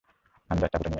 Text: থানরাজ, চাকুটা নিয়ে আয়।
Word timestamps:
থানরাজ, 0.49 0.69
চাকুটা 0.71 0.75
নিয়ে 0.75 0.77
আয়। 0.77 0.89